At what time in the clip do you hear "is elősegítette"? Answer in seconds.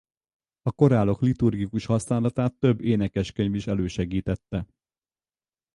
3.55-4.65